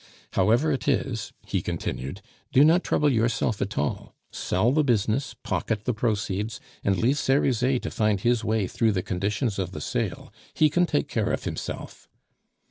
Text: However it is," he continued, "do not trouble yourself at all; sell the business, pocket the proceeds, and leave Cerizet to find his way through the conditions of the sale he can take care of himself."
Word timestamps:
However 0.33 0.71
it 0.71 0.87
is," 0.87 1.31
he 1.45 1.61
continued, 1.61 2.23
"do 2.51 2.65
not 2.65 2.83
trouble 2.83 3.11
yourself 3.13 3.61
at 3.61 3.77
all; 3.77 4.15
sell 4.31 4.71
the 4.71 4.83
business, 4.83 5.35
pocket 5.43 5.85
the 5.85 5.93
proceeds, 5.93 6.59
and 6.83 6.97
leave 6.97 7.19
Cerizet 7.19 7.83
to 7.83 7.91
find 7.91 8.19
his 8.21 8.43
way 8.43 8.65
through 8.65 8.93
the 8.93 9.03
conditions 9.03 9.59
of 9.59 9.73
the 9.73 9.79
sale 9.79 10.33
he 10.55 10.71
can 10.71 10.87
take 10.87 11.07
care 11.07 11.31
of 11.31 11.43
himself." 11.43 12.07